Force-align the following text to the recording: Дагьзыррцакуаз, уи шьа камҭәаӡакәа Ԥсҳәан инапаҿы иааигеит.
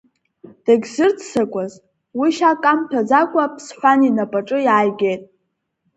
Дагьзыррцакуаз, 0.63 1.73
уи 2.19 2.29
шьа 2.35 2.51
камҭәаӡакәа 2.61 3.45
Ԥсҳәан 3.55 3.99
инапаҿы 4.07 4.57
иааигеит. 4.63 5.21